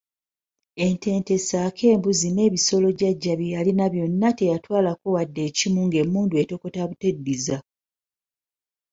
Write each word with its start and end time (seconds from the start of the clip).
Ente 0.85 1.09
nte 1.19 1.35
ssaako 1.41 1.83
embuzi 1.93 2.29
n'ebisolo 2.31 2.87
jjajja 2.97 3.33
bye 3.39 3.51
yalina 3.55 3.85
byonna 3.93 4.29
teyatwalako 4.37 5.07
wadde 5.15 5.41
ekimu 5.49 5.81
ng'emmundu 5.87 6.35
etokota 6.43 6.81
buteddiza. 6.89 7.57